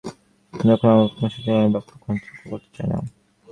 দেখুন, 0.53 0.89
আমি 0.93 1.03
আপনার 1.07 1.31
সাথে 1.35 1.51
এই 1.63 1.69
ব্যাপারে 1.73 1.97
কোনো 2.03 2.17
তর্ক 2.23 2.41
করতে 2.51 2.69
চাই 2.75 2.87
না। 2.91 2.97